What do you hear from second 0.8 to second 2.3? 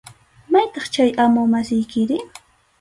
chay amu masiykiri?